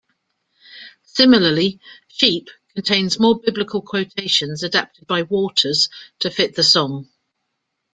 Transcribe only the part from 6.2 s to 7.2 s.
to fit the song.